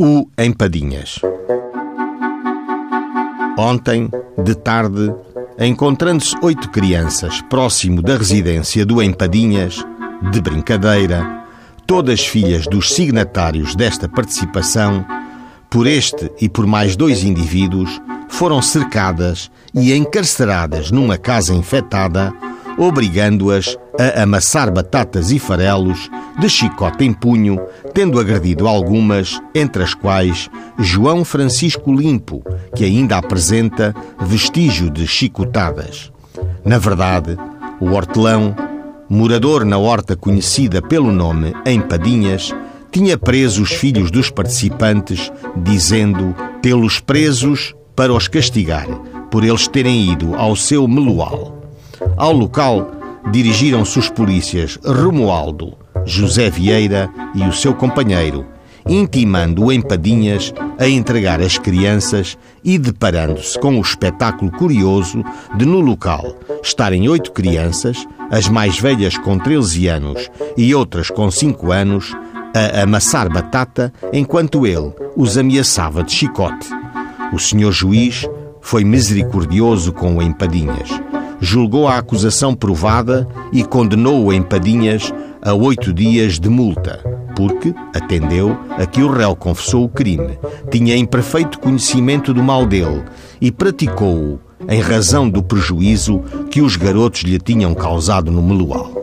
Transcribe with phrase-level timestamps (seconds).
[0.00, 1.18] O Empadinhas.
[3.58, 4.08] Ontem,
[4.44, 5.12] de tarde,
[5.58, 9.84] encontrando-se oito crianças próximo da residência do Empadinhas,
[10.30, 11.44] de brincadeira,
[11.84, 15.04] todas filhas dos signatários desta participação,
[15.68, 22.32] por este e por mais dois indivíduos, foram cercadas e encarceradas numa casa infectada,
[22.78, 26.08] obrigando-as a amassar batatas e farelos
[26.38, 27.60] de chicote em punho,
[27.92, 32.42] tendo agredido algumas, entre as quais João Francisco Limpo,
[32.74, 36.12] que ainda apresenta vestígio de chicotadas.
[36.64, 37.36] Na verdade,
[37.80, 38.54] o hortelão,
[39.08, 42.54] morador na horta conhecida pelo nome Empadinhas,
[42.90, 48.86] tinha preso os filhos dos participantes, dizendo tê-los presos para os castigar,
[49.30, 51.57] por eles terem ido ao seu melual.
[52.16, 52.90] Ao local
[53.30, 58.46] dirigiram-se os polícias Romualdo, José Vieira e o seu companheiro,
[58.88, 65.22] intimando o Empadinhas a entregar as crianças e deparando-se com o espetáculo curioso
[65.56, 71.30] de, no local, estarem oito crianças, as mais velhas com 13 anos e outras com
[71.30, 72.16] 5 anos,
[72.54, 76.68] a amassar batata enquanto ele os ameaçava de chicote.
[77.32, 78.26] O senhor juiz
[78.60, 80.88] foi misericordioso com o Empadinhas
[81.40, 87.00] julgou a acusação provada e condenou o Empadinhas a oito dias de multa,
[87.36, 90.38] porque atendeu a que o réu confessou o crime,
[90.70, 93.04] tinha imperfeito conhecimento do mal dele
[93.40, 98.97] e praticou-o em razão do prejuízo que os garotos lhe tinham causado no melual.